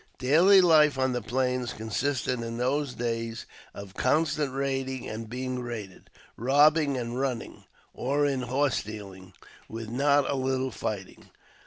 Daily 0.17 0.61
life 0.61 0.97
on 0.97 1.11
the 1.11 1.21
Plains 1.21 1.73
consisted 1.73 2.41
in 2.41 2.57
those 2.57 2.95
days 2.95 3.45
of 3.71 3.93
constant 3.93 4.51
raiding 4.51 5.07
and 5.07 5.29
being 5.29 5.59
raided, 5.59 6.09
robbing 6.35 6.97
and" 6.97 7.19
running," 7.19 7.65
or 7.93 8.25
in 8.25 8.41
horse 8.41 8.77
stealing, 8.77 9.33
with 9.69 9.89
not 9.89 10.27
a 10.27 10.33
little 10.33 10.71
fighting. 10.71 11.29